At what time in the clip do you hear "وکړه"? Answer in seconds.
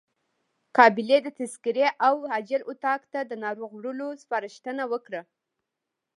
4.91-5.21